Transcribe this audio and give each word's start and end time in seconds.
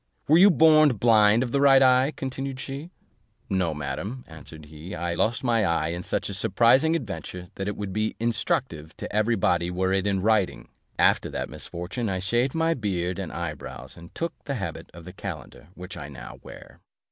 "Were 0.27 0.39
you 0.39 0.49
born 0.49 0.89
blind 0.97 1.43
of 1.43 1.51
the 1.51 1.61
right 1.61 1.79
eye," 1.83 2.11
continued 2.15 2.59
she? 2.59 2.89
"No, 3.51 3.71
madam," 3.75 4.23
answered 4.27 4.65
he; 4.65 4.95
"I 4.95 5.13
lost 5.13 5.43
my 5.43 5.63
eye 5.63 5.89
in 5.89 6.01
such 6.01 6.27
a 6.27 6.33
surprising 6.33 6.95
adventure, 6.95 7.49
that 7.53 7.67
it 7.67 7.77
would 7.77 7.93
be 7.93 8.15
instructive 8.19 8.97
to 8.97 9.15
every 9.15 9.35
body 9.35 9.69
were 9.69 9.93
it 9.93 10.07
in 10.07 10.19
writing: 10.19 10.69
after 10.97 11.29
that 11.29 11.49
misfortune 11.51 12.09
I 12.09 12.17
shaved 12.17 12.55
my 12.55 12.73
beard 12.73 13.19
and 13.19 13.31
eyebrows, 13.31 13.95
and 13.95 14.11
took 14.15 14.33
the 14.45 14.55
habit 14.55 14.89
of 14.91 15.07
a 15.07 15.13
calender 15.13 15.67
which 15.75 15.95
I 15.95 16.09
now 16.09 16.39
wear." 16.41 16.79